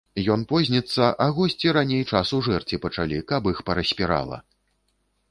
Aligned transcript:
Ён 0.33 0.43
позніцца, 0.51 1.09
а 1.25 1.25
госці 1.39 1.73
раней 1.77 2.01
часу 2.11 2.39
жэрці 2.47 2.79
пачалі, 2.85 3.19
каб 3.33 3.51
іх 3.53 3.61
параспірала. 3.69 4.37